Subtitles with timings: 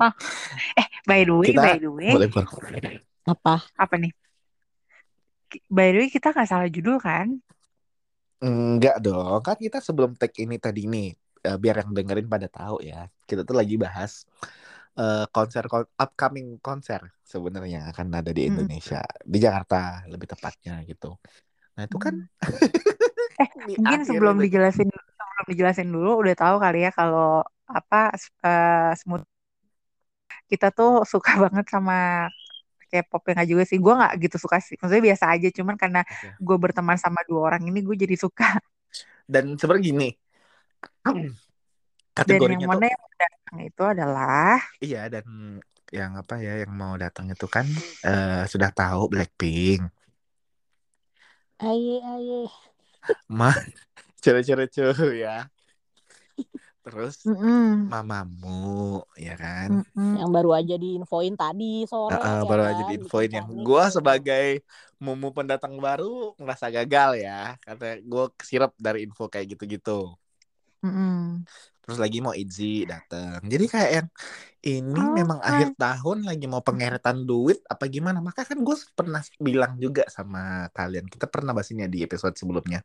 [0.00, 0.12] Oh,
[0.78, 2.30] eh, by the way, Kita by the way, boleh.
[3.26, 3.68] Apa?
[3.82, 4.12] apa nih?
[5.76, 7.26] By the way, kita nggak salah judul kan?
[8.44, 11.06] Enggak dong, kan kita sebelum tag ini tadi nih,
[11.46, 14.12] eh, biar yang dengerin pada tahu ya, kita tuh lagi bahas
[15.00, 17.00] eh, konser kon- upcoming konser
[17.32, 18.48] sebenarnya akan ada di Mm-mm.
[18.50, 19.00] Indonesia,
[19.32, 19.76] di Jakarta
[20.12, 21.06] lebih tepatnya gitu.
[21.76, 22.14] Nah itu kan
[23.36, 28.14] Eh, di mungkin sebelum itu- dijelasin, sebelum dijelasin dulu, udah tahu kali ya kalau apa
[28.46, 29.24] eh, smooth
[30.46, 32.28] kita tuh suka banget sama
[32.86, 33.78] K-pop yang nggak juga sih.
[33.82, 34.78] Gue nggak gitu suka sih.
[34.78, 35.48] Maksudnya biasa aja.
[35.50, 36.28] Cuman karena Oke.
[36.38, 38.62] gue berteman sama dua orang ini, gue jadi suka.
[39.26, 40.08] Dan sebenarnya gini,
[41.04, 41.34] Dan
[42.14, 45.26] kategorinya yang tuh mana yang datang itu adalah iya dan
[45.92, 47.66] yang apa ya yang mau datang itu kan
[48.06, 49.82] eh, sudah tahu Blackpink,
[51.60, 52.46] Aye aye.
[53.38, 53.54] Mah
[54.22, 55.48] cere-cere cuy ya.
[56.84, 57.90] Terus Mm-mm.
[57.90, 59.70] Mamamu, ya kan?
[59.70, 60.10] Mm-mm.
[60.20, 64.46] Yang baru aja diinfoin tadi sore Heeh, ya baru kan, aja diinfoin yang gue sebagai
[65.04, 66.06] mumu pendatang baru
[66.38, 69.90] ngerasa gagal ya karena gue kesirap dari info kayak gitu-gitu
[70.84, 71.44] Mm-mm.
[71.86, 74.08] Terus lagi mau Izzy datang jadi kayak yang
[74.66, 78.18] ini Oh, memang akhir tahun lagi mau pengeretan duit apa gimana?
[78.18, 82.82] Maka kan gue pernah bilang juga sama kalian kita pernah bahasnya di episode sebelumnya.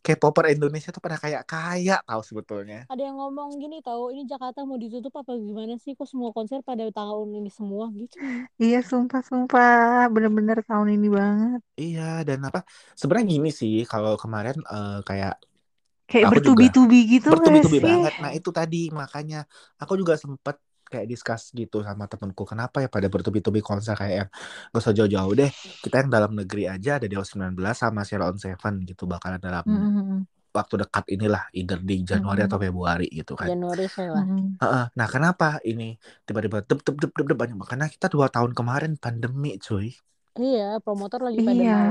[0.00, 2.88] K-popper Indonesia tuh pada kayak kaya tahu sebetulnya.
[2.88, 5.92] Ada yang ngomong gini tahu ini Jakarta mau ditutup apa gimana sih?
[5.98, 7.92] Kok semua konser pada tahun ini semua?
[7.92, 8.16] Gitu.
[8.62, 10.08] Iya, sumpah-sumpah.
[10.14, 11.60] Bener-bener tahun ini banget.
[11.80, 12.58] iya dan apa
[12.98, 15.32] sebenarnya gini sih kalau kemarin eh, kayak
[16.10, 17.88] Kayak Aku juga bertubi-tubi gitu bertubi-tubi sih?
[17.88, 18.12] banget.
[18.22, 19.36] Nah itu tadi makanya
[19.82, 20.56] aku juga sempet
[20.92, 24.28] kayak discuss gitu sama temenku kenapa ya pada bertubi-tubi konser kayak yang
[24.74, 25.50] gak usah jauh-jauh deh
[25.84, 29.66] kita yang dalam negeri aja ada Dewa 19 sama Sheila on Seven gitu bakalan dalam
[29.66, 30.26] Mm-mm.
[30.56, 32.46] waktu dekat inilah either di Januari Mm-mm.
[32.46, 34.26] atau Februari gitu kan Januari saya lah.
[34.26, 34.60] Mm-mm.
[34.60, 34.84] Heeh.
[34.98, 35.84] nah kenapa ini
[36.26, 39.88] tiba-tiba dep dep dep dep banyak karena kita dua tahun kemarin pandemi cuy
[40.38, 41.72] Iya, promotor lagi pada Iya.
[41.72, 41.88] mau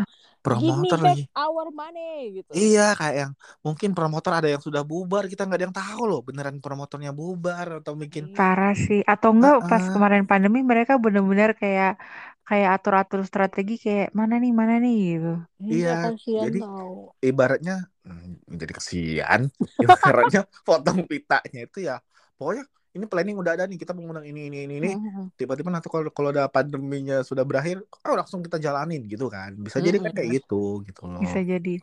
[0.60, 2.02] give me promotor back lagi our money
[2.38, 2.54] gitu.
[2.58, 3.32] Iya kayak yang
[3.66, 7.66] mungkin promotor ada yang sudah bubar kita nggak ada yang tahu loh beneran promotornya bubar
[7.80, 9.00] atau mungkin Parah sih.
[9.12, 9.94] Atau enggak pas Heeh.
[9.94, 11.92] kemarin pandemi mereka bener-bener kayak
[12.48, 15.28] kayak atur-atur strategi kayak mana nih mana nih gitu.
[15.74, 16.94] Iya, Iya, kasihan jadi tahu.
[17.30, 17.74] ibaratnya
[18.06, 18.30] hmm,
[18.62, 19.42] jadi kesian
[19.86, 21.96] ibaratnya potong pitanya itu ya
[22.38, 22.64] pokoknya
[23.00, 25.32] ini planning udah ada nih kita mau ngundang ini ini ini ini Mhm.
[25.40, 29.80] tiba-tiba nanti kalau kalau udah pandeminya sudah berakhir oh langsung kita jalanin gitu kan bisa
[29.80, 31.74] jadi kan kayak gitu gitu loh Bisa jadi.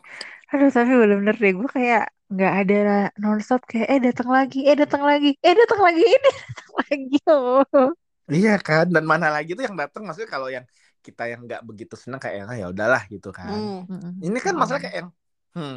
[0.53, 2.77] Aduh tapi bener-bener deh gue kayak nggak ada
[3.23, 7.17] nonstop kayak eh datang lagi, eh datang lagi, eh datang lagi, ini datang lagi.
[7.33, 7.89] Oh.
[8.31, 10.67] iya kan dan mana lagi tuh yang datang maksudnya kalau yang
[11.07, 13.55] kita yang nggak begitu senang kayak "Ah, ya udahlah gitu kan
[13.87, 14.19] Hmm.
[14.27, 15.09] Ini kan masalah kayak yang
[15.57, 15.77] hmm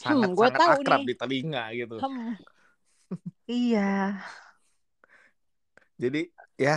[0.00, 1.08] sangat gue sangat akrab nih.
[1.10, 2.30] di telinga gitu Hmm.
[3.50, 3.80] Iya.
[6.02, 6.18] Jadi
[6.64, 6.72] ya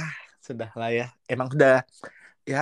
[0.47, 1.71] sudah lah ya emang sudah
[2.51, 2.59] ya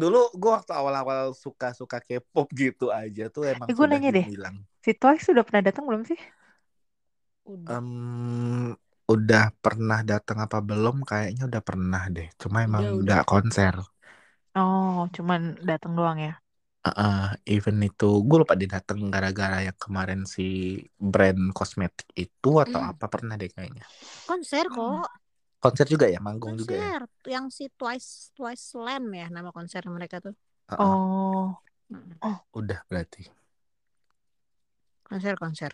[0.00, 4.26] dulu gua waktu awal-awal suka-suka K-pop gitu aja tuh emang Eh, sudah nanya deh.
[4.26, 6.18] dibilang Si Twice sudah pernah datang belum sih?
[7.44, 7.78] Udah.
[7.78, 8.76] Em,
[9.14, 13.20] udah pernah datang apa belum kayaknya udah pernah deh cuma emang Udah, udah.
[13.30, 13.74] konser
[14.60, 16.32] Oh, cuman datang doang ya.
[16.86, 17.16] Heeh,
[17.54, 20.42] even itu gue lupa dia datang gara-gara yang kemarin si
[21.10, 23.84] brand kosmetik itu atau apa pernah deh kayaknya
[24.26, 25.06] Konser kok.
[25.62, 27.00] Konser juga ya manggung juga ya Konser.
[27.34, 30.34] Yang si Twice Twice Land ya nama konser mereka tuh.
[30.70, 31.58] Heeh, Oh,
[31.92, 32.16] Mm.
[32.56, 33.22] udah berarti
[35.08, 35.72] Konser konser.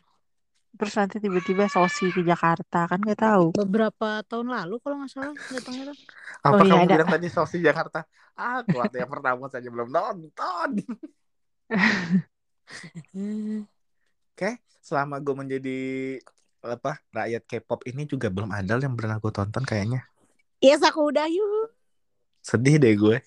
[0.79, 3.45] terus nanti tiba-tiba Sosi ke Jakarta kan nggak tahu.
[3.57, 5.97] Beberapa tahun lalu kalau nggak salah datangnya tuh.
[6.39, 6.95] apa Oh iya kamu ada.
[6.95, 7.99] bilang tadi Sosi Jakarta
[8.39, 10.71] aku waktu yang pertama saja belum nonton
[14.33, 14.51] Oke,
[14.87, 15.71] selama gue menjadi
[16.63, 20.03] apa rakyat K-pop ini juga belum ada yang pernah gue tonton kayaknya.
[20.59, 21.71] Yes aku udah yuk.
[22.43, 23.19] Sedih deh gue.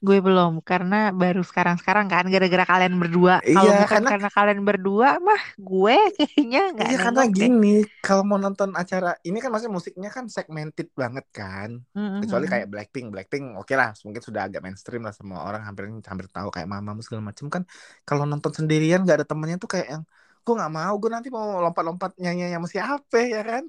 [0.00, 3.44] Gue belum karena baru sekarang-sekarang kan gara-gara kalian berdua.
[3.44, 7.32] Kalau Iya, bukan karena- karena kalian berdua mah gue kayaknya nggak Iya karena deh.
[7.36, 11.84] gini, kalau mau nonton acara ini kan maksudnya musiknya kan segmented banget kan.
[11.92, 12.24] Mm-mm.
[12.24, 16.26] Kecuali kayak Blackpink, Blackpink oke lah, mungkin sudah agak mainstream lah semua orang hampir hampir
[16.32, 17.68] tahu kayak Mamamoo segala macam kan.
[18.08, 20.02] Kalau nonton sendirian gak ada temennya tuh kayak yang
[20.44, 23.64] gue nggak mau, gue nanti mau lompat-lompat nyanyi sama siapa ya kan?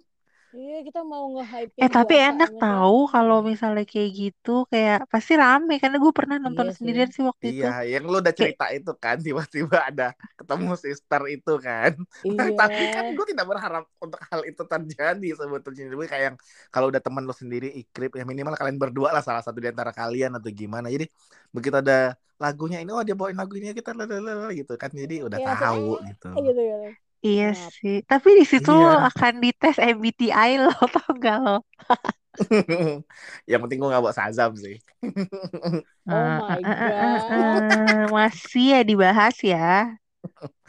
[0.58, 2.62] Iya, kita mau nge-hype Eh tapi enak ya.
[2.62, 6.78] tahu kalau misalnya kayak gitu kayak pasti rame karena gue pernah nonton Iya sih.
[6.78, 7.66] sendirian sih waktu itu.
[7.66, 10.04] Iya, yang lu udah Kayak cerita itu kan tiba-tiba ada
[10.40, 11.92] ketemu sister itu kan.
[12.28, 12.58] Iya.
[12.60, 15.84] Tapi kan gue tidak berharap untuk hal itu terjadi sebetulnya.
[15.90, 16.38] Jadi kayak yang
[16.74, 19.90] kalau udah teman lu sendiri ikrip ya minimal kalian berdua lah salah satu di antara
[20.00, 20.88] kalian atau gimana.
[20.94, 21.06] Jadi
[21.56, 24.90] begitu ada lagunya ini oh dia bawain lagu ini kita lalalala gitu kan.
[25.02, 26.28] Jadi udah Iya, langsung tahu eh gitu.
[26.48, 26.88] gitu gitu.
[27.28, 27.74] Iya Mantap.
[27.76, 27.94] sih.
[28.10, 29.10] Tapi di situ lo Iya.
[29.10, 31.52] akan dites MBTI lo tau gak lo?
[33.50, 34.76] yang penting gue gak bawa Sazam sih.
[36.08, 37.38] Oh Eh, my eh, eh, eh, god.
[37.38, 38.02] eh.
[38.16, 39.58] Masih ya dibahas ya.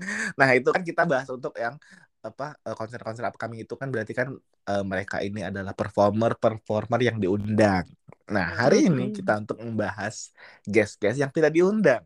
[0.39, 1.75] Nah itu kan kita bahas untuk yang
[2.23, 4.29] apa eh, konser-konser upcoming itu kan berarti kan
[4.71, 7.87] eh, mereka ini adalah performer-performer yang diundang.
[8.35, 9.17] Nah hari ini Mm-mm.
[9.17, 10.31] kita untuk membahas
[10.67, 12.05] guest-guest yang tidak diundang.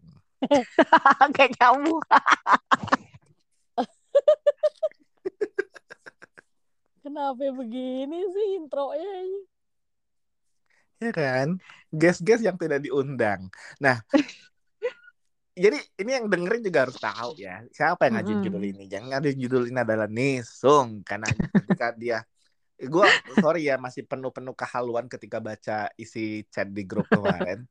[1.37, 2.01] Kayak nyambung.
[7.07, 9.15] Kenapa begini sih intronya?
[10.99, 11.61] Ya kan?
[11.95, 13.47] Guest-guest yang tidak diundang.
[13.79, 14.03] Nah,
[15.63, 17.63] jadi ini yang dengerin juga harus tahu ya.
[17.71, 18.73] Siapa yang ngajuin judul Mm-mm.
[18.75, 18.85] ini?
[18.91, 21.07] Jangan ngajuin judul ini adalah Nisung.
[21.07, 22.19] Karena ketika dia...
[22.76, 23.08] Gue
[23.40, 27.64] sorry ya masih penuh-penuh kehaluan ketika baca isi chat di grup kemarin.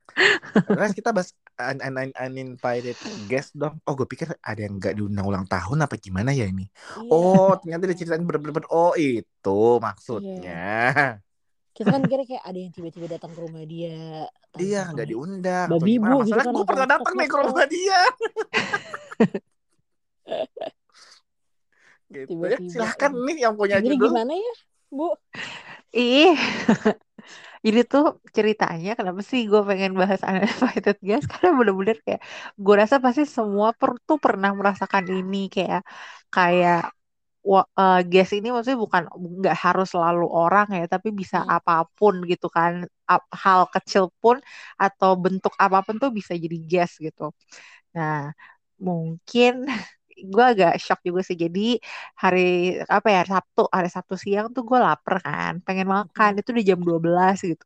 [0.66, 1.30] Terus kita bahas
[1.62, 2.98] un- un- un- uninvited
[3.30, 3.78] guest dong.
[3.86, 6.66] Oh gue pikir ada yang nggak diundang ulang tahun apa gimana ya ini?
[7.06, 7.14] Iya.
[7.14, 8.66] Oh ternyata diceritain bener-bener.
[8.74, 11.22] Oh itu maksudnya.
[11.76, 14.26] Kita kan kira kayak ada yang tiba-tiba datang ke rumah dia
[14.58, 15.68] Iya nggak diundang.
[15.70, 17.50] babi bu gitu kan gue pernah datang nih ke foto-foto.
[17.54, 18.00] rumah dia.
[22.16, 22.58] gitu ya.
[22.58, 23.22] Tiba-tiba Silahkan ini.
[23.28, 24.10] nih yang punya Jadi judul.
[24.14, 24.54] gimana ya,
[24.98, 25.08] Bu?
[25.98, 26.32] Ih,
[27.66, 28.04] Jadi tuh
[28.38, 32.22] ceritanya kenapa sih gue pengen bahas uninvited guest karena bener-bener kayak
[32.64, 35.82] gue rasa pasti semua per, tuh pernah merasakan ini kayak
[36.34, 36.80] kayak
[37.80, 39.04] eh, guest ini maksudnya bukan
[39.42, 41.56] nggak harus selalu orang ya tapi bisa Hmm.
[41.58, 42.72] apa pun gitu kan
[43.44, 44.38] hal kecil pun
[44.84, 47.24] atau bentuk apa pun tuh bisa jadi guest gitu.
[47.98, 48.32] Nah
[48.88, 49.54] mungkin
[50.34, 51.38] gue agak shock juga sih.
[51.44, 51.60] Jadi
[52.24, 52.40] hari
[52.96, 56.32] apa ya Sabtu hari Sabtu siang tuh gue lapar kan pengen makan.
[56.40, 57.64] Itu udah jam 12 gitu.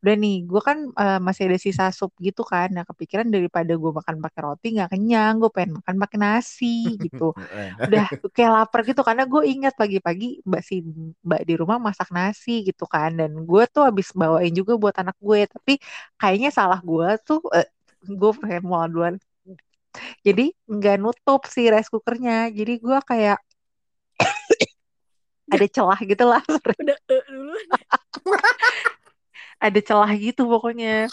[0.00, 2.68] Udah nih gue kan eh, masih ada sisa sup gitu kan.
[2.76, 6.66] Nah kepikiran daripada gue makan pakai roti nggak kenyang gue pengen makan pakai nasi
[7.04, 7.24] gitu.
[7.86, 8.04] Udah
[8.36, 10.74] kayak lapar gitu karena gue ingat pagi-pagi mbak si
[11.26, 13.10] mbak di rumah masak nasi gitu kan.
[13.20, 15.40] Dan gue tuh habis bawain juga buat anak gue.
[15.54, 15.72] Tapi
[16.20, 17.66] kayaknya salah gue tuh eh,
[18.20, 19.14] gue pengen mau duluan
[20.26, 22.52] jadi nggak nutup si rice cookernya.
[22.52, 23.38] Jadi gue kayak
[25.54, 26.42] ada celah gitu lah.
[26.46, 27.54] Udah dulu.
[29.66, 31.08] ada celah gitu pokoknya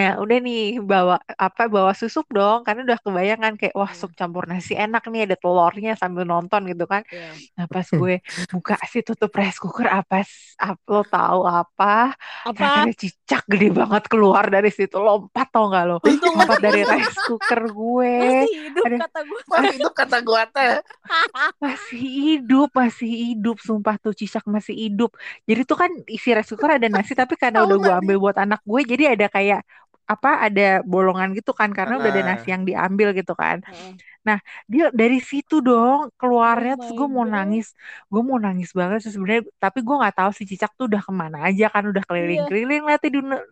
[0.00, 0.58] nah udah nih
[0.90, 1.14] bawa
[1.46, 4.00] apa bawa susup dong karena udah kebayangan kayak wah Hmm.
[4.00, 7.30] sup campur nasi enak nih ada telurnya sambil nonton gitu kan Iya.
[7.56, 8.14] nah pas gue
[8.54, 12.16] buka si tutup rice cooker apa s- ap- lo tahu apa
[12.56, 12.82] ternyata Apa?
[12.88, 17.18] ada cicak gede banget keluar dari situ lompat tau nggak lo Untung lompat dari rice
[17.26, 19.40] cooker gue masih hidup ada kata gue.
[19.50, 20.72] Masih hidup kata gua teh.
[21.64, 25.10] masih hidup masih hidup sumpah tuh cicak masih hidup
[25.48, 28.60] jadi tuh kan isi rice cooker ada nasi tapi karena udah gue ambil buat anak
[28.64, 29.60] gue jadi ada kayak
[30.12, 30.62] apa ada
[30.92, 33.58] bolongan gitu kan karena udah ada nasi yang diambil gitu kan.
[33.66, 33.92] Heeh.
[34.72, 37.66] dia dari situ dong Oh keluarnya terus my gue mau nangis.
[38.12, 41.12] Gue mau nangis banget sih sebenarnya tapi gue nggak tahu si cicak tuh udah ke
[41.22, 42.08] mana aja kan udah Iya.
[42.08, 43.10] keliling-keliling lihat di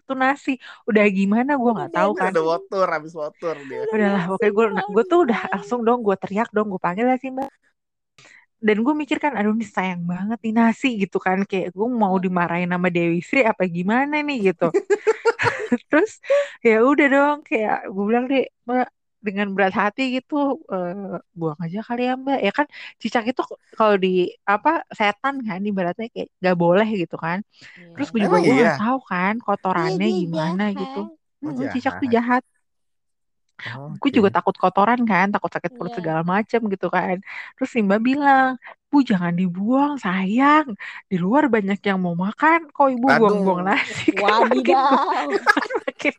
[0.08, 0.52] tuh nasi.
[0.88, 2.30] Udah gimana gue nggak tahu kan.
[2.34, 3.78] Udah wotur, habis wotur dia.
[3.84, 7.18] Udah udahlah pokoknya gue gue tuh udah langsung dong gue teriak dong gue panggil lah
[7.22, 7.48] sih mbak
[8.66, 12.14] dan gue mikir kan aduh ini sayang banget nih nasi gitu kan kayak gue mau
[12.24, 14.64] dimarahin sama Dewi Sri apa gimana nih gitu
[15.88, 16.10] terus
[16.66, 18.86] ya udah dong kayak gue bilang deh mbak
[19.26, 20.34] dengan berat hati gitu
[20.72, 22.66] eh, buang aja kali ya mbak ya kan
[23.02, 23.42] cicak itu
[23.78, 24.08] kalau di
[24.52, 27.38] apa setan kan ibaratnya kayak gak boleh gitu kan
[27.92, 28.26] terus gue Iya.
[28.26, 28.68] juga gue iya?
[28.78, 29.34] tahu kan
[29.78, 31.08] Iya kotorannya gimana gitu jahat.
[31.44, 32.42] Oh cicak tuh jahat.
[33.64, 35.98] Jahat gue juga takut kotoran kan takut sakit perut Iya.
[35.98, 37.16] segala macem gitu kan.
[37.58, 38.54] Terus si mbak bilang
[38.88, 40.72] bu jangan dibuang sayang.
[41.10, 43.04] Di luar banyak yang mau makan kok ibu.
[43.04, 44.74] Buang-buang nasi kan makin gue
[45.12, 45.28] kan
[45.86, 46.14] makin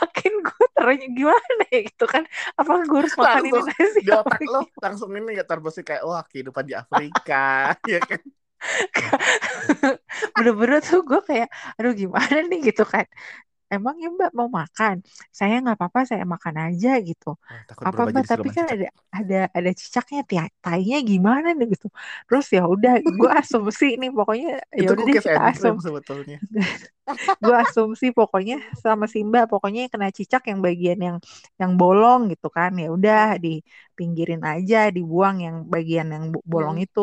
[0.00, 2.22] makin gue terus gimana ya gitu kan.
[2.58, 6.02] Apa gue harus makan ini Langsung nasi di otak lo langsung ini gak terbesit kayak
[6.04, 7.72] wah kehidupan di Afrika.
[7.88, 8.20] Ya kan?
[10.38, 11.48] Bener-bener tuh gue kayak
[11.78, 12.70] aduh gimana nih?
[12.70, 13.06] Gitu kan
[13.74, 14.94] emang ya mbak mau makan?
[15.38, 17.26] Saya nggak apa-apa saya makan aja gitu.
[17.68, 18.24] Takut apa mbak?
[18.30, 18.72] tapi kan cicak.
[18.72, 18.86] ada
[19.16, 21.66] ada ada cicaknya ti- tainya gimana nih?
[21.74, 21.86] Gitu.
[22.26, 24.48] Terus ya udah gue asumsi nih pokoknya
[24.82, 26.38] ya udah kita and cream asum sebetulnya.
[27.44, 28.54] gue asumsi pokoknya
[28.84, 31.16] sama Simba pokoknya yang kena cicak yang bagian yang
[31.60, 36.84] yang bolong gitu kan ya udah dipinggirin aja dibuang yang bagian yang bo- bolong Hmm.
[36.84, 37.00] itu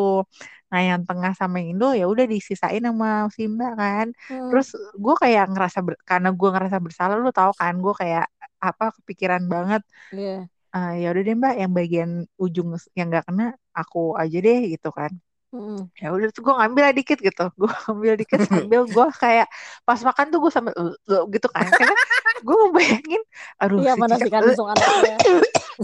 [0.70, 4.40] nah yang tengah sama yang Indo ya udah disisain sama Simba kan Hmm.
[4.48, 4.66] terus
[5.04, 8.24] gue kayak ngerasa ber- karena gue ngerasa bersalah lu tahu kan gue kayak
[8.60, 10.48] apa kepikiran banget Iya.
[10.74, 12.10] "Ah, ya udah deh mbak yang bagian
[12.44, 13.44] ujung yang nggak kena
[13.80, 15.12] aku aja deh gitu kan
[15.50, 15.90] Mm-mm.
[15.98, 19.50] ya udah tuh gue ngambil lah dikit gitu gue ngambil dikit sambil gue kayak
[19.82, 21.94] pas makan tuh gue sambil "Eh, eh," gitu kan karena
[22.38, 23.22] gue ngebayangin
[23.58, 25.16] aduh Iya si mana cicak sih kan langsung anaknya.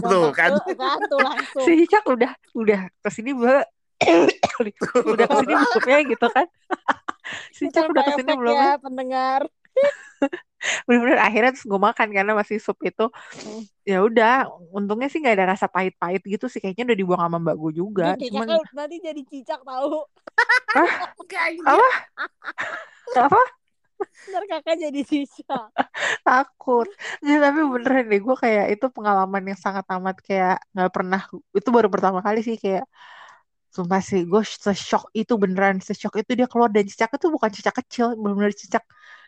[0.07, 0.49] Tuh, kan.
[0.55, 1.63] Tuh, kan langsung.
[1.67, 3.63] si cicak udah udah ke sini belum
[5.03, 6.47] udah ke sini belum ya gitu kan
[7.55, 9.41] si cicak udah ke sini belum ya pendengar.
[10.85, 13.07] Bener-bener akhirnya terus gue makan karena masih sup itu.
[13.13, 13.61] Hmm.
[13.87, 16.59] ya udah untungnya sih nggak ada rasa pahit-pahit gitu sih.
[16.59, 20.03] Kayaknya udah dibuang sama mbak gue juga cuman nanti jadi cicak tahu.
[21.65, 21.89] apa?
[23.15, 23.41] Apa?
[24.29, 25.71] Ntar kakak jadi cicak.
[26.27, 26.87] takut.
[27.25, 31.21] Ya, tapi beneran deh gue kayak itu pengalaman yang sangat amat kayak nggak pernah
[31.55, 32.85] itu baru pertama kali sih kayak
[33.73, 36.69] sumpah sih gue sesok itu beneran sesok itu dia keluar.
[36.69, 38.83] Dan cicak itu bukan cicak kecil bener-bener cicak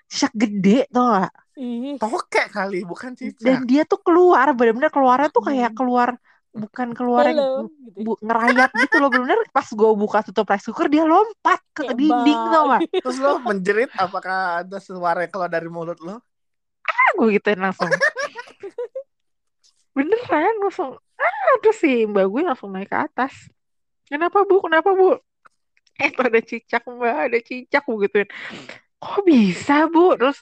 [0.09, 3.59] cicak gede tau gak Ih, Tokek kali, bukan dan cicak.
[3.67, 6.15] dia tuh keluar bener-bener keluarnya tuh kayak keluar
[6.55, 7.67] bukan keluar yang hello.
[7.67, 7.99] Gitu.
[7.99, 9.43] bu, ngerayap gitu loh bener-bener.
[9.51, 13.43] Pas gue buka tutup rice cooker dia lompat ke Kayak dinding tau gak Terus lo
[13.43, 16.23] menjerit apakah ada suara yang keluar dari mulut lo?
[17.19, 17.91] gue gituin langsung.
[19.91, 23.51] Beneran langsung ah terus si mbak gue langsung naik ke atas.
[24.07, 24.63] Kenapa bu?
[24.63, 25.19] Kenapa bu?
[25.99, 28.31] Eh tuh ada cicak mbak ada cicak gue gituin
[28.99, 30.13] kok bisa bu?
[30.19, 30.37] Terus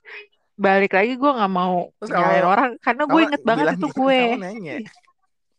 [0.57, 3.87] balik lagi gue nggak mau Terus nyalain kalau- orang karena gue Kamu inget banget itu
[3.87, 4.19] gitu, gue.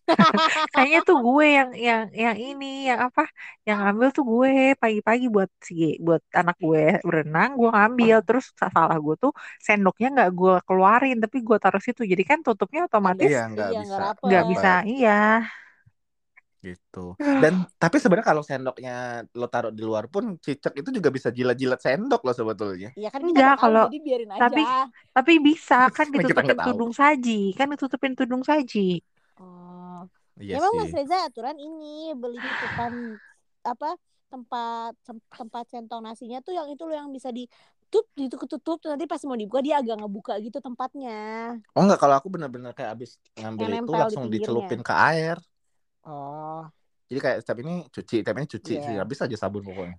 [0.73, 3.29] kayaknya tuh gue yang yang yang ini yang apa
[3.69, 8.17] yang ngambil tuh gue pagi-pagi buat si buat anak gue berenang gue ngambil.
[8.25, 12.09] Terus salah gue tuh sendoknya nggak gue keluarin tapi gue taruh situ.
[12.09, 14.05] Jadi kan tutupnya otomatis Iya, nggak Iya, bisa.
[14.25, 15.21] nggak bisa iya
[16.59, 17.15] Gitu.
[17.19, 21.79] Dan tapi sebenarnya kalau sendoknya lo taruh di luar pun cicak itu juga bisa jilat-jilat
[21.79, 22.91] sendok lo sebetulnya.
[22.99, 24.41] Iya kan kita Enggak, kalau- jadi biarin aja.
[24.43, 24.63] tapi
[25.15, 26.67] tapi bisa kan Kita nggak ditutupin tahu.
[26.75, 28.99] tudung saji kan ditutupin tudung saji
[29.39, 30.03] Oh.
[30.35, 30.95] Iya Memang Mas sih.
[30.99, 33.19] Reza aturan ini beli tutupan
[33.63, 33.95] apa
[34.27, 39.23] tempat tem- tempat centong nasinya tuh yang itu loh yang bisa ditutup ditutup nanti pas
[39.25, 41.55] mau dibuka dia agak ngebuka gitu tempatnya.
[41.71, 45.39] Oh enggak, kalau aku benar-benar kayak abis ngambil Yang itu di langsung dicelupin ke air.
[46.09, 46.65] Oh.
[47.09, 48.85] Jadi kayak setiap ini cuci, setiap ini cuci, Iya.
[48.85, 48.95] sih.
[48.97, 49.97] habis aja sabun pokoknya.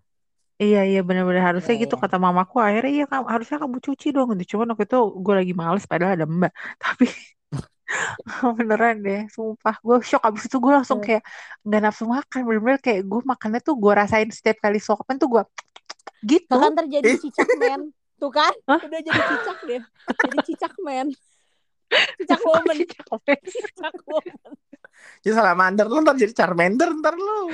[0.60, 2.04] iya iya benar-benar harusnya Iya, gitu iya.
[2.04, 5.54] kata mamaku akhirnya iya kamu harusnya kamu cuci dong gitu cuman waktu itu gue lagi
[5.56, 6.52] males padahal ada mbak
[6.84, 7.08] tapi
[8.60, 11.24] beneran deh sumpah gue shock abis itu gue langsung Iya.
[11.24, 11.24] kayak
[11.64, 15.44] nggak nafsu makan bener-bener kayak gue makannya tuh gue rasain setiap kali suapan tuh gue
[16.36, 17.82] gitu Bahkan terjadi cicak men.
[18.20, 18.52] Tuh kan?
[18.68, 18.84] Hah?
[18.84, 19.82] Udah jadi cicak deh.
[20.28, 21.08] Jadi cicak men.
[22.20, 22.76] Cicak woman.
[22.84, 23.40] Cicak woman.
[25.24, 27.50] Jadi salamander lo ntar jadi Charmander ntar lo.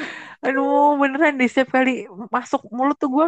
[0.45, 3.25] Aduh, beneran deh setiap kali masuk mulut tuh gue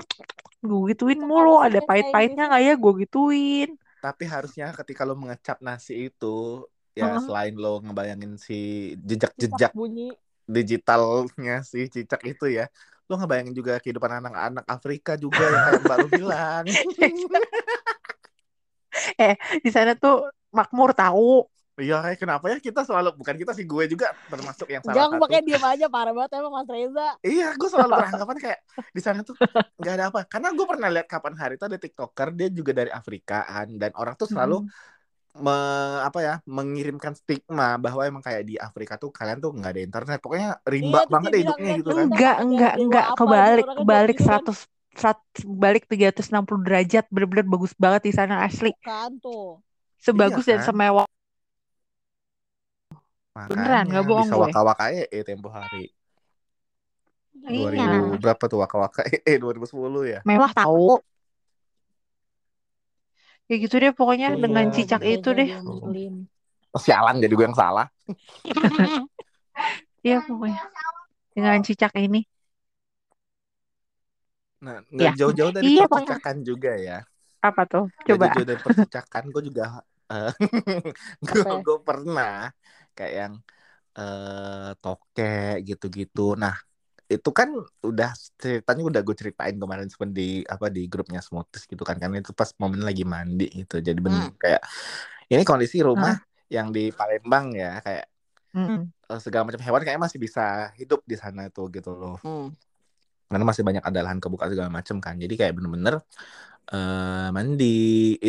[0.61, 1.57] gue gituin Itu mulu.
[1.61, 2.49] Ada kayak pahit-pahitnya gitu.
[2.49, 2.73] nggak ya?
[2.77, 3.69] Gue gituin.
[3.97, 7.23] Tapi harusnya ketika lo mengecap nasi itu, ya Heeh.
[7.25, 8.53] selain lo ngebayangin si
[9.01, 10.13] jejak-jejak bunyi.
[10.47, 12.65] digitalnya si cicak itu ya,
[13.09, 16.65] lo ngebayangin juga kehidupan anak-anak Afrika juga yang kayak Mbak lo bilang.
[19.63, 21.45] Di sana tuh makmur tahu.
[21.77, 25.19] Iya, kayak kenapa ya kita selalu bukan kita sih gue juga termasuk yang salah Jangan
[25.21, 27.07] pakai diem aja parah banget emang Mas Reza.
[27.27, 28.59] Iya, gue selalu beranggapan kayak
[28.95, 29.35] di sana tuh
[29.79, 30.19] nggak ada apa.
[30.31, 34.13] Karena gue pernah lihat kapan hari itu ada tiktoker dia juga dari Afrikaan dan orang
[34.21, 34.55] tuh selalu
[35.45, 39.81] me- apa ya mengirimkan stigma bahwa emang kayak di Afrika tuh kalian tuh nggak ada
[39.87, 40.17] internet.
[40.23, 42.07] Pokoknya rimba Iya, banget deh hidupnya "Lihat gitu kan.
[42.11, 43.05] udah Enggak, ada enggak, dewa enggak.
[43.13, 44.43] apa Kebalik, gitu, kan kebalik gitu kan.
[44.43, 44.57] 100
[44.97, 49.61] 100 balik 360 derajat bener-bener bagus banget di sana asli Kan tuh.
[50.05, 50.67] sebagus Iya dan kan?
[50.67, 51.05] semewah
[53.37, 54.43] Makanya Beneran, nggak bohong bisa gue.
[54.43, 54.83] waka-waka
[55.15, 55.83] eh tempo hari.
[57.47, 57.57] Iya.
[57.57, 60.19] 2000 berapa tuh waka-waka eh 2010 ya.
[60.27, 60.99] mewah tahu
[63.49, 66.15] ya gitu deh pokoknya Iya, dengan cicak Reza itu deh diomelin.
[66.75, 67.87] Oh, sialan jadi gue yang salah.
[70.05, 70.61] iya pokoknya
[71.35, 72.19] dengan cicak ini
[74.65, 75.17] Nah, nggak Ya.
[75.21, 76.17] jauh-jauh dari Iya, pokoknya.
[76.17, 76.97] percicakan juga ya.
[77.47, 79.63] apa tuh coba jauh-jauh dari percicakan gue juga
[80.09, 80.31] eh,
[81.27, 82.49] gue gue pernah
[82.97, 83.33] kayak yang
[83.99, 85.33] eh toke
[85.67, 86.21] gitu-gitu.
[86.43, 86.55] Nah,
[87.13, 87.49] itu kan
[87.89, 88.09] udah
[88.41, 92.33] ceritanya udah gue ceritain kemarin sepen di apa di grupnya Smoothies gitu kan karena itu
[92.39, 93.75] pas momen lagi mandi gitu.
[93.87, 94.61] Jadi bener kayak
[95.33, 96.15] ini kondisi rumah
[96.55, 98.05] yang di Palembang ya kayak
[98.55, 98.89] Mm.
[99.11, 100.41] eh, segala macam hewan kayak masih bisa
[100.79, 102.17] hidup di sana tuh gitu loh.
[102.25, 102.49] Hmm.
[103.27, 105.95] karena masih banyak ada lahan kebuka segala macam kan jadi kayak bener-bener
[106.71, 107.65] eh mandi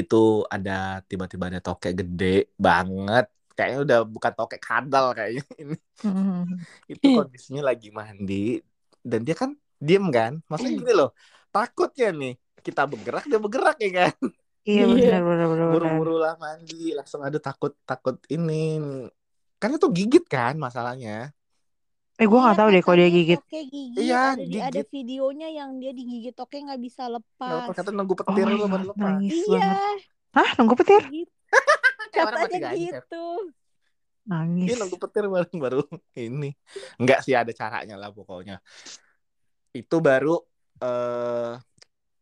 [0.00, 0.16] itu
[0.54, 3.25] ada tiba-tiba ada tokek gede banget
[3.58, 6.46] kayaknya udah bukan tokek kadal kayaknya ini Hmm.
[6.86, 8.62] itu kondisinya lagi mandi
[9.02, 9.50] dan dia kan
[9.82, 11.10] diem kan maksudnya gini loh
[11.50, 14.14] takutnya nih kita bergerak dia bergerak ya kan
[14.62, 14.94] Iya Iya.
[14.94, 15.50] benar benar benar.
[15.50, 15.72] benar.
[15.74, 18.78] buru-buru lah mandi langsung ada takut takut ini
[19.58, 21.34] kan itu gigit kan masalahnya
[22.18, 23.40] Eh gue nggak Iya, tahu deh kalau dia gigit.
[23.46, 23.90] Gigit.
[23.94, 24.86] Iya, ada, di- ada gigit.
[24.90, 27.70] videonya yang dia digigit toke nggak bisa lepas.
[27.70, 29.98] kata nunggu Oh petir my lu baru God, lepas Iya, banget.
[30.34, 31.02] Hah nunggu petir?
[32.26, 33.26] mati Katanya gitu.
[34.28, 34.68] Nangis.
[34.68, 35.80] Iya nunggu petir baru baru
[36.18, 36.50] ini.
[36.98, 38.58] Enggak sih ada caranya lah pokoknya.
[39.72, 40.42] Itu baru
[40.82, 41.54] eh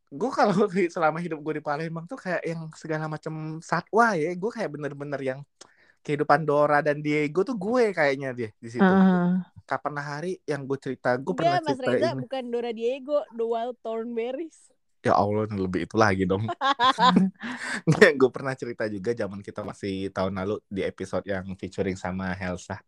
[0.07, 4.31] gue kalau selama hidup gue di Palembang tuh kayak yang segala macam satwa ya.
[4.39, 5.41] Gue kayak bener-bener yang
[6.07, 8.87] kehidupan Dora dan Diego tuh gue kayaknya dia di situ.
[8.87, 9.43] Heeh.
[9.67, 12.23] Kapan hari yang gue cerita, gue pernah Enggak, Mas cerita Reza ini.
[12.23, 14.71] bukan Dora Diego, The Wild Thornberries.
[15.07, 16.45] Ya Allah, lebih itu lagi dong.
[17.89, 22.33] Nggak, gue pernah cerita juga zaman kita masih tahun lalu di episode yang featuring sama
[22.37, 22.81] Helsa.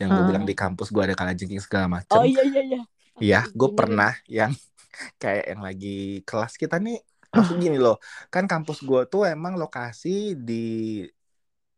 [0.00, 0.30] Yang gue Hmm.
[0.34, 2.20] bilang di kampus gue ada kalajengking segala macam.
[2.20, 2.78] Oh iya iya iya.
[3.22, 3.78] Iya, gue Dengerin.
[3.78, 4.52] pernah yang
[5.22, 5.88] kayak yang lagi
[6.28, 6.96] kelas kita nih.
[7.36, 7.96] Maksud gini loh,
[8.34, 10.54] kan kampus gue tuh emang lokasi di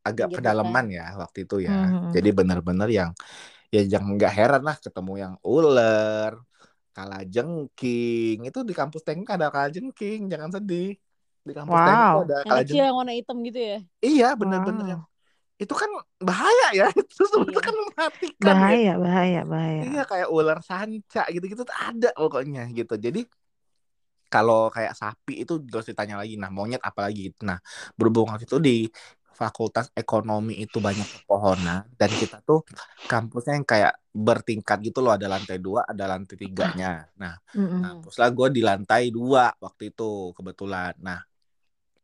[0.09, 1.73] agak Pinggir pedalaman ya waktu itu ya.
[1.73, 2.15] Mhm.
[2.15, 3.11] Jadi bener-bener yang
[3.75, 6.33] ya jangan nggak heran lah ketemu yang ular,
[6.91, 8.39] kalajengking.
[8.45, 10.97] Itu di kampus Tengk ada kalajengking, jangan sedih.
[11.41, 11.85] Di kampus Wow.
[11.85, 12.85] ada Yang kecil kalajengking.
[12.85, 13.79] yang warna hitam gitu ya.
[14.01, 14.93] Iya, bener-bener Wow.
[14.97, 15.03] yang
[15.61, 15.91] itu kan
[16.25, 16.87] bahaya ya.
[17.05, 17.69] Itu sebenarnya Iya.
[17.69, 18.55] kan mematikan ya.
[18.57, 19.81] Bahaya bahaya bahaya.
[19.85, 22.97] Iya kayak ular sanca gitu-gitu ada pokoknya gitu.
[22.97, 23.29] Jadi
[24.31, 26.41] kalau kayak sapi itu gak usah ditanya lagi.
[26.41, 27.45] Nah monyet apalagi gitu.
[27.45, 27.61] Nah
[27.93, 28.77] berhubung waktu itu di
[29.37, 32.61] Fakultas Ekonomi itu banyak pepohonan dan kita tuh
[33.05, 35.13] kampusnya yang kayak bertingkat gitu loh.
[35.17, 37.07] Ada lantai dua, ada lantai tiganya.
[37.21, 37.81] Nah, Mm-mm.
[37.81, 40.95] nah terus lah gue di lantai dua waktu itu kebetulan.
[41.03, 41.21] Nah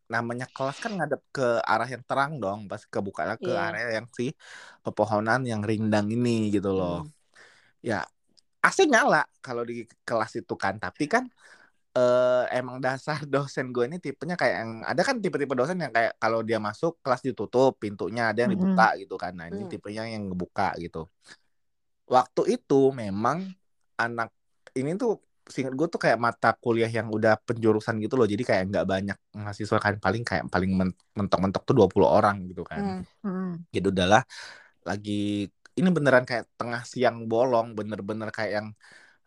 [0.06, 2.60] namanya kelas kan ngadep ke arah yang terang dong.
[2.70, 3.58] Pas kebuka ke Iya.
[3.66, 4.30] area yang si
[4.84, 7.10] pepohonan yang rindang ini gitu loh Hmm.
[7.84, 8.02] ya
[8.66, 11.24] AC nyala kalau di kelas itu kan tapi kan
[11.96, 16.12] eh, emang dasar dosen gue ini tipenya kayak yang ada kan tipe-tipe dosen yang kayak
[16.22, 19.70] kalau dia masuk kelas ditutup pintunya ada yang dibuka gitu kan nah ini Hmm.
[19.70, 21.08] tipenya yang ngebuka gitu
[22.06, 23.42] waktu itu memang
[23.98, 24.30] anak
[24.78, 28.62] ini tuh singkat gue tuh kayak mata kuliah yang udah penjurusan gitu loh jadi kayak
[28.70, 33.26] nggak banyak mahasiswa kan paling kayak paling men- mentok-mentok tuh 20 orang gitu kan Hmm.
[33.26, 33.54] Mm.
[33.70, 34.22] gitu udahlah
[34.86, 38.66] lagi ini beneran kayak tengah siang bolong bener-bener kayak yang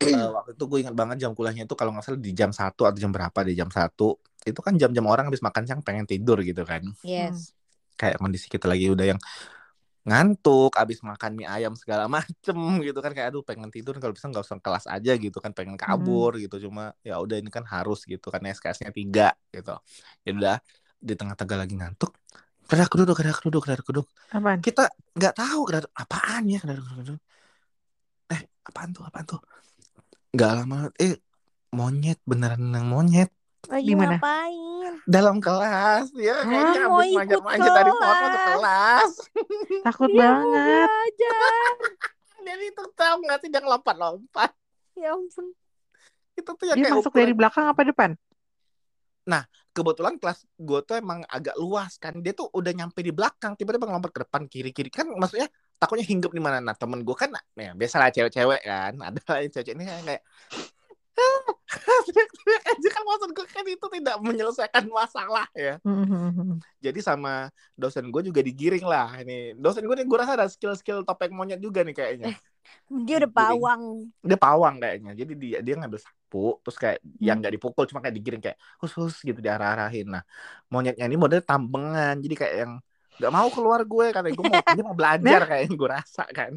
[0.04, 2.88] eh, waktu itu gue ingat banget jam kuliahnya itu kalau nggak salah di jam satu
[2.88, 6.40] atau jam berapa di jam satu itu kan jam-jam orang habis makan siang pengen tidur
[6.40, 7.52] gitu kan Yes.
[8.00, 9.20] kayak kondisi kita lagi udah yang
[10.00, 14.32] ngantuk abis makan mie ayam segala macem gitu kan kayak aduh pengen tidur kalau bisa
[14.32, 18.08] nggak usah kelas aja gitu kan pengen kabur gitu cuma ya udah ini kan harus
[18.08, 19.76] gitu kan SKS-nya tiga gitu
[20.24, 20.56] ya udah
[21.00, 22.16] di tengah-tengah lagi ngantuk
[22.64, 24.58] kedak keduduk kedak keduduk kedak keduduk Apaan?
[24.64, 27.20] kita nggak tahu kedak apaan ya kedak keduduk
[28.32, 29.40] eh apaan tuh apaan tuh
[30.32, 31.18] nggak lama eh
[31.76, 33.30] monyet beneran yang monyet
[33.68, 34.16] Lagi Di mana?
[34.16, 34.92] ngapain?
[35.04, 39.12] dalam kelas ya kayaknya mau habis manjat-manjat dari pohon masuk kelas.
[39.86, 40.88] Takut mau banget.
[40.88, 41.72] belajar.
[42.46, 44.50] Jadi itu tahu nggak sih dia lompat-lompat
[44.96, 45.52] Ya ampun.
[46.34, 48.10] itu tuh ya Dia kayak masuk dari ukuran- belakang apa depan?
[49.70, 53.86] kebetulan kelas gue tuh emang agak luas kan dia tuh udah nyampe di belakang tiba-tiba
[53.86, 55.46] ngelompat ke depan kiri kiri kan maksudnya
[55.78, 59.38] takutnya hinggap di mana nah temen gue kan ya biasa lah cewek-cewek kan ada lah
[59.40, 60.22] yang cewek ini kayak
[62.06, 65.78] teriak-teriak aja kan maksud gue kan itu tidak menyelesaikan masalah ya.
[65.86, 66.58] Mm-mm.
[66.80, 69.20] jadi sama dosen gue juga digiring lah.
[69.22, 72.34] Ini dosen gue nih gue rasa ada skill-skill topeng monyet juga nih kayaknya.
[72.90, 73.82] Dia udah pawang.
[74.20, 75.12] dia pawang kayaknya.
[75.16, 77.40] Jadi dia dia ngambil sapu terus kayak yang Hmm.
[77.42, 80.06] nggak dipukul cuma kayak digiring kayak khusus gitu diarah-arahin.
[80.10, 80.22] Nah
[80.68, 82.14] monyetnya ini modelnya tambengan.
[82.20, 82.72] Jadi kayak yang
[83.20, 86.52] nggak mau keluar gue karena gue mau dia mau belajar kayaknya gue rasa kan.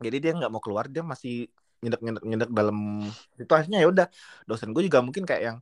[0.00, 1.44] Jadi dia nggak mau keluar dia masih
[1.80, 4.06] nyedek nyedek nyedek dalam situasinya ya udah.
[4.44, 5.58] Dosen gue juga mungkin kayak yang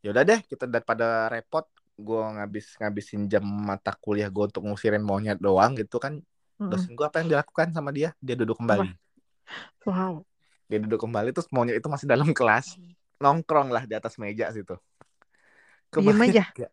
[0.00, 1.66] ya udah deh kita daripada repot
[1.98, 6.20] gue ngabis ngabisin jam mata kuliah gue untuk ngusirin monyet doang gitu kan.
[6.58, 6.74] Mm-mm.
[6.74, 8.14] dosen gue apa yang dilakukan sama dia?
[8.18, 8.90] Dia duduk kembali.
[9.88, 10.26] Wow.
[10.68, 12.76] dia duduk kembali terus monyet itu masih dalam kelas.
[13.18, 14.76] Nongkrong lah di atas meja situ.
[15.96, 16.44] Diem Kebayang aja.
[16.56, 16.72] nggak?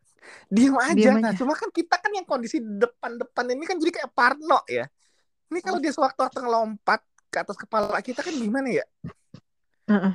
[0.49, 0.93] diem aja.
[0.97, 1.37] Diem nah aja.
[1.37, 4.89] cuma kan kita kan yang kondisi depan-depan ini kan jadi kayak parno ya.
[5.53, 7.01] Ini kalau dia sewaktu-waktu ngelompat
[7.35, 8.85] ke atas kepala kita kan gimana ya
[9.91, 10.13] Heeh.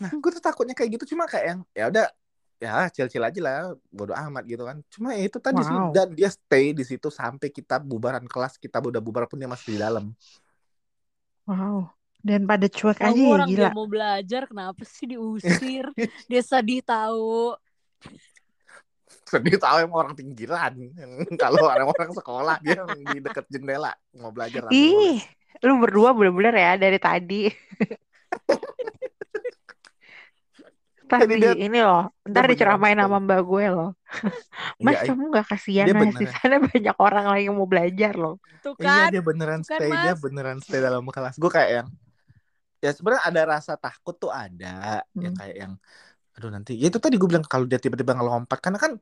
[0.00, 2.06] nah gue tuh takutnya kayak gitu cuma kayak yang ya udah
[2.58, 5.92] ya cil-cil aja lah bodo amat gitu kan cuma ya itu tadi sih Wow.
[5.92, 9.76] dan dia stay di situ sampai kita bubaran kelas kita udah bubar pun dia masih
[9.76, 10.08] di dalam
[11.48, 11.88] Wow.
[12.18, 13.60] Dan pada cuek aja Kamu ya orang gila.
[13.62, 15.86] dia mau belajar kenapa sih diusir?
[16.28, 17.54] dia sedih tahu.
[19.24, 20.76] Sedih tahu emang orang pinggiran.
[21.40, 24.68] Kalau orang-orang sekolah dia di dekat jendela mau belajar.
[24.68, 25.24] Ih.
[25.66, 27.34] Lu berdua bener-bener ya dari tadi.
[31.08, 33.88] Ntar Jadi di dia ini loh, dia ntar diceramain sama mbak gue loh.
[34.82, 36.34] Mas Iya, kamu gak kasihan dia mas di beneran.
[36.34, 38.34] sana banyak orang lagi yang mau belajar loh.
[38.62, 40.20] Tuh Iya kan, dia beneran tuh kan stay, dia mas.
[40.22, 41.34] beneran stay dalam kelas.
[41.42, 41.88] Gue kayak yang
[42.84, 44.66] ya sebenarnya ada rasa takut tuh ada
[45.24, 45.38] yang Hmm.
[45.40, 45.72] kayak yang
[46.36, 48.92] aduh nanti ya itu tadi gue bilang kalau dia tiba-tiba ngelompat karena kan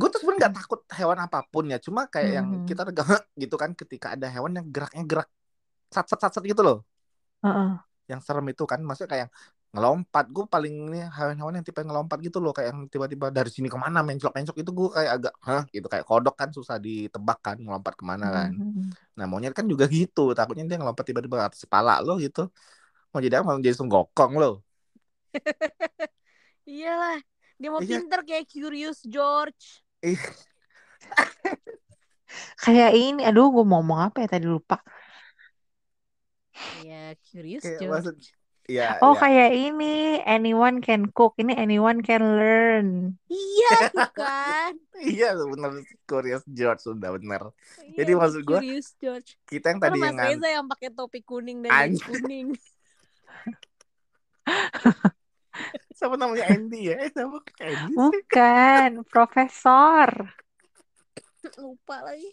[0.00, 2.66] gue tuh sebenarnya nggak takut hewan apa pun ya cuma kayak yang Hmm.
[2.68, 3.06] kita tegak
[3.42, 5.28] gitu kan ketika ada hewan yang geraknya gerak
[5.94, 6.78] sat sat sat sat gitu loh.
[7.42, 7.84] Heeh.
[8.10, 9.32] yang serem itu kan maksudnya kayak yang
[9.74, 10.24] ngelompat.
[10.34, 12.52] Gue paling ini hewan-hewan yang tipe ngelompat gitu loh.
[12.56, 15.62] Kayak yang tiba-tiba dari sini ke mana menclok itu gue kayak agak hah?
[15.74, 15.86] gitu.
[15.92, 18.52] Kayak kodok kan susah ditebak kan ngelompat ke mana kan.
[18.60, 18.92] Hmm.
[19.18, 20.20] nah monyet kan juga gitu.
[20.38, 22.40] Takutnya dia ngelompat tiba-tiba ke atas kepala lo gitu.
[23.12, 23.46] Mau jadi apa?
[23.56, 24.48] Mau jadi sunggokong lo
[26.70, 27.18] Iyalah,
[27.60, 27.98] dia mau Iya.
[28.00, 29.84] pinter kayak Curious George.
[30.02, 30.18] Ih,
[32.62, 34.28] Kayak ini, aduh gue mau ngomong apa ya?
[34.34, 34.76] Tadi lupa.
[36.80, 37.92] Iya, Curious kayak George.
[37.92, 38.16] maksud
[38.64, 42.86] ya Oh ya kayak ini, anyone can cook, ini anyone can learn.
[43.26, 44.72] Iya tuh kan.
[45.04, 49.36] iya bener Curious George sudah bener Iya, Jadi maksud gua, Curious George.
[49.44, 52.54] kita yang tadi Mas yang ngan- Reza yang pakai topi kuning dan jas kuning.
[55.96, 60.08] siapa namanya Andy ya eh siapa Andy Bukan, profesor.
[61.56, 62.32] Lupa lagi.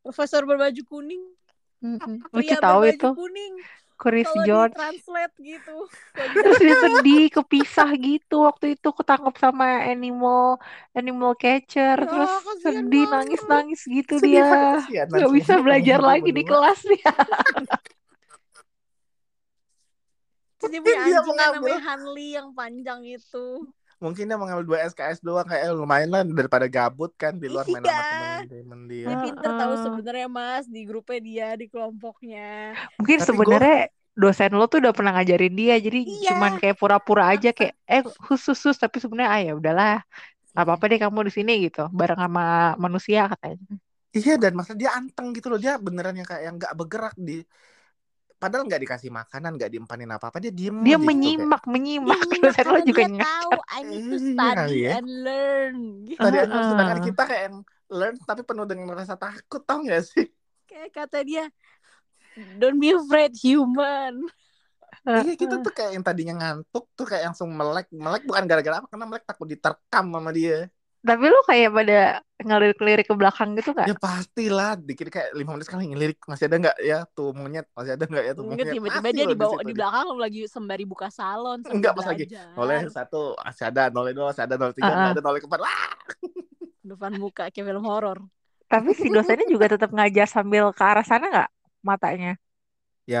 [0.00, 1.22] Profesor berbaju kuning.
[1.78, 3.54] Pria Lucu tahu itu, kuning.
[3.94, 4.72] Chris Kalau George.
[4.72, 5.76] di-translate gitu.
[6.12, 10.62] Kalau Terus dia sedih, kepisah gitu waktu itu ketangkep sama animal
[10.92, 11.96] animal catcher.
[11.96, 14.46] Ya, Terus sedih nangis-nangis gitu sedih dia.
[14.78, 17.10] kasihan Gak bisa belajar lagi di kelas dia.
[20.60, 23.46] Dia punya Dia anjing yang mengambil- namanya Hanli yang panjang itu.
[23.98, 27.66] mungkin dia mengambil dua SKS doang kayak eh, lumayan lah daripada gabut kan di luar
[27.66, 27.98] main sama
[28.46, 28.62] Iya.
[28.92, 32.40] Dia Dia pinter tahu sebenarnya Mas di grupnya dia di kelompoknya.
[32.98, 33.74] Mungkin sebenarnya
[34.18, 36.30] dosen lo tuh udah pernah ngajarin dia, jadi Iya.
[36.30, 39.90] cuman kayak pura-pura aja kayak eh khusus khusus tapi sebenarnya ah ya udahlah
[40.52, 42.42] nggak apa-apa deh kamu di sini gitu bareng sama
[42.84, 43.66] manusia katanya.
[44.16, 47.32] iya dan maksudnya dia anteng gitu loh dia beneran yang kayak yang nggak bergerak di
[48.42, 51.62] padahal nggak dikasih makanan nggak diempanin apa apa dia diem Dia aja gitu, kayak, menyimak
[51.72, 53.30] menyimak Dia nyimak dosen lo juga dia nyimak.
[53.30, 54.94] tahu I need to Iya study kali ya.
[54.96, 55.76] and learn.
[56.08, 56.22] Gitu.
[56.22, 56.62] tadi Heeh.
[56.68, 60.28] sedangkan kita kayak yang learn tapi penuh dengan rasa takut tau gak sih?
[60.68, 61.44] Kayak kata dia,
[62.60, 64.28] don't be afraid human.
[65.08, 68.88] iya kita tuh kayak yang tadinya ngantuk tuh kayak langsung melek melek bukan gara-gara apa
[68.92, 70.68] karena melek takut diterkam sama dia.
[70.98, 72.00] Tapi lu kayak pada
[72.42, 73.86] ngelirik-lirik ke belakang gitu gak?
[73.86, 74.76] ya pastilah.
[74.76, 76.76] Dikit kayak lima menit sekali ngelirik masih ada nggak?
[76.84, 78.66] Ya tuh monyet masih ada nggak ya tuh monyet.
[78.68, 83.64] tiba-tiba dia loh di belakang lagi sembari buka salon Enggak, pas lagi, nolnya satu masih
[83.70, 84.98] ada nolnya dua masih ada nol tiga Uh-uh.
[84.98, 85.60] nggak ada nolnya keempat.
[85.62, 85.88] Wah
[86.92, 88.18] depan muka kayak film horor.
[88.72, 91.48] Tapi si dosennya juga tetap ngajar sambil ke arah sana nggak
[91.88, 92.32] matanya?
[93.08, 93.20] ya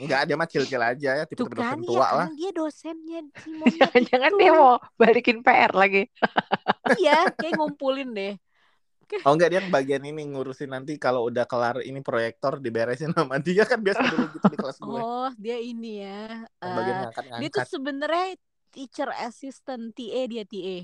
[0.00, 3.20] nggak ada mah cil-cil aja ya Tuh tipe-tipe kan dosen ya tua lah dia dosennya
[3.78, 6.02] Jangan-jangan dia mau balikin PR lagi.
[7.00, 8.32] Iya, kayak ngumpulin deh.
[9.26, 13.38] oh enggak dia yang bagian ini ngurusin nanti kalau udah kelar ini proyektor diberesin sama
[13.38, 16.46] dia kan biasa dulu gitu di kelas gue Oh, dia ini ya.
[16.64, 18.26] yang bagian eh, ngangkat dia tuh ngangkat sebenarnya
[18.74, 20.76] teacher assistant TA dia TA.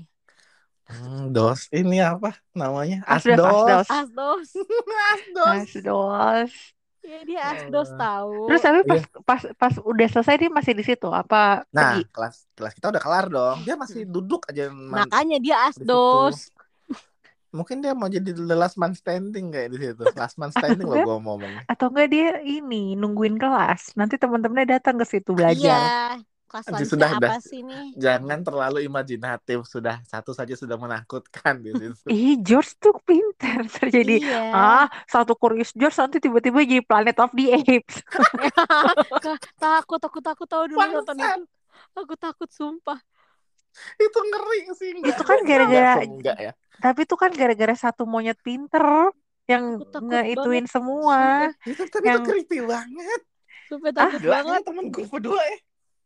[0.85, 4.47] Hmm, dos ini apa namanya Asdos, asdos asdos.
[4.49, 5.53] Asdos.
[5.69, 6.51] asdos
[7.03, 7.99] ya dia asdos Oh.
[7.99, 8.33] tahu.
[8.47, 9.19] Terus tapi pas Iya.
[9.21, 12.07] pas pas udah selesai dia masih di situ apa nah pergi?
[12.09, 16.47] kelas kelas kita udah kelar dong dia masih duduk aja Makanya dia asdos.
[17.51, 20.97] mungkin dia mau jadi the last man standing kayak di situ last man standing loh
[20.97, 23.93] gue ngomongnya Atau enggak dia ini nungguin kelas.
[23.93, 26.17] Nanti teman-temannya datang ke situ Iya.
[26.53, 27.41] Kelas sudah, apa udah.
[27.41, 27.97] sih nih?
[27.97, 34.21] jangan terlalu imajinatif sudah satu saja sudah menakutkan di situ Ih, George tuh pintar terjadi.
[34.21, 34.41] Iya.
[34.49, 38.05] Ah, satu Curious George nanti tiba-tiba jadi Planet of the Apes.
[39.59, 41.41] Takut, aku takut tahu dulu nonton itu.
[41.95, 43.01] Aku takut sumpah.
[43.95, 48.37] itu ngeri sih enggak, Itu kan gara-gara- enggak, ya Tapi itu kan gara-gara satu monyet
[48.39, 49.09] pinter
[49.43, 50.69] yang takut ngeituin banget.
[50.69, 51.49] semua.
[51.65, 53.21] itu tapi Yang- itu creepy banget
[53.65, 54.53] Sumpah takut gila banget.
[54.53, 55.57] ini temen gue berdua ya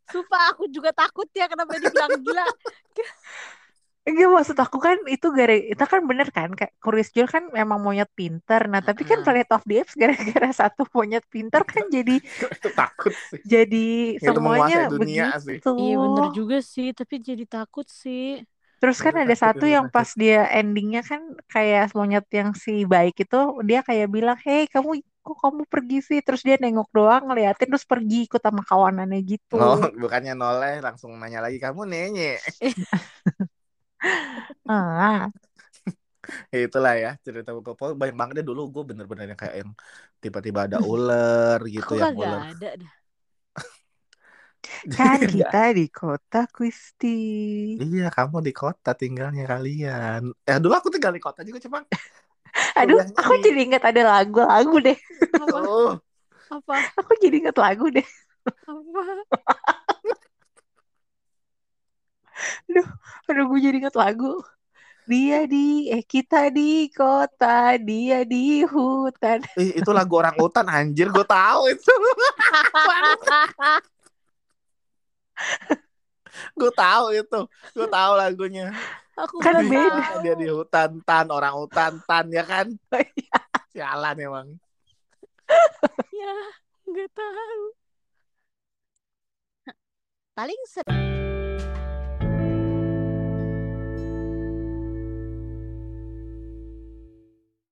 [0.08, 2.44] Sumpah aku juga takut ya kenapa dibilang gila.
[4.08, 7.78] Enggak maksud aku kan itu gara itu kan bener kan kayak Curious George kan memang
[7.84, 8.60] monyet pinter.
[8.72, 9.20] Nah, tapi kan.
[9.20, 12.16] Planet of the Apes gara-gara satu monyet pinter kan jadi
[12.56, 15.44] itu takut sih jadi itu semuanya dunia begitu.
[15.44, 18.42] sih Iya bener juga sih, tapi jadi takut sih.
[18.78, 23.36] Terus kan ada satu yang pas dia endingnya kan kayak monyet yang si baik itu
[23.68, 27.86] dia kayak bilang, "Hei, kamu kok kamu pergi sih?" Terus dia nengok doang ngeliatin terus
[27.92, 29.56] pergi ikut sama kawanannya gitu.
[29.56, 32.26] oh bukannya noleh langsung nanya lagi kamu nenye
[34.68, 35.30] Ah,
[36.52, 39.70] Ya, itulah ya cerita gue pokoknya banyak banget deh dulu gue bener-bener yang kayak yang
[40.22, 42.92] tiba-tiba ada ular gitu kagak ular ada dah.
[44.94, 47.08] kan kita di kota Kristi.
[47.82, 50.20] Iya, kamu di kota tinggalnya kalian.
[50.48, 51.78] Eh, dulu aku tinggal di kota juga, cuma
[52.78, 54.98] Aduh, aku di- jadi ingat ada lagu-lagu deh.
[55.34, 55.58] Apa?
[55.66, 55.92] Oh,
[56.48, 56.76] Apa?
[57.02, 58.06] Aku jadi ingat lagu deh.
[58.66, 59.02] Apa?
[63.28, 64.40] Aduh, gue jadi ingat lagu.
[65.08, 69.40] Dia di, eh kita di kota, dia di hutan.
[69.56, 71.88] ih, itu lagu orang hutan anjir, gue tahu itu.
[76.60, 77.40] gue tahu itu.
[77.72, 78.76] Gue tahu lagunya.
[79.18, 80.22] Aku Kan beda.
[80.22, 82.70] Dia di hutan tan, orang hutan tan ya kan?
[83.74, 84.48] Sialan emang.
[86.14, 86.34] Ya,
[86.86, 87.62] nggak tahu.
[90.38, 91.47] Paling sering